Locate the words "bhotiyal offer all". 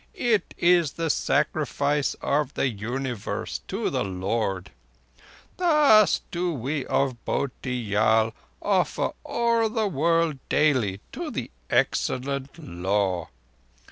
7.23-9.69